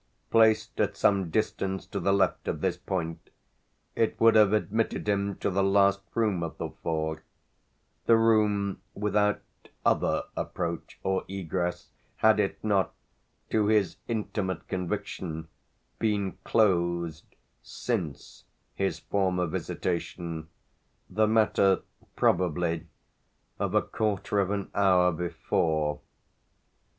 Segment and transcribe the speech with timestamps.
[0.31, 3.29] Placed at some distance to the left of this point,
[3.95, 7.21] it would have admitted him to the last room of the four,
[8.07, 9.41] the room without
[9.85, 12.95] other approach or egress, had it not,
[13.51, 15.47] to his intimate conviction,
[15.99, 20.47] been closed since his former visitation,
[21.11, 21.81] the matter
[22.15, 22.87] probably
[23.59, 26.01] of a quarter of an hour before.